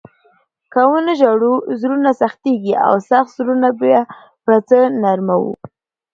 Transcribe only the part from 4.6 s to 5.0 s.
څه